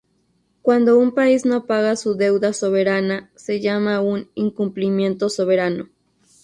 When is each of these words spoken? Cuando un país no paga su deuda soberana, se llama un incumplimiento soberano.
Cuando 0.63 0.97
un 0.97 1.11
país 1.13 1.45
no 1.45 1.67
paga 1.67 1.95
su 1.95 2.15
deuda 2.15 2.53
soberana, 2.53 3.29
se 3.35 3.59
llama 3.59 4.01
un 4.01 4.31
incumplimiento 4.33 5.29
soberano. 5.29 5.89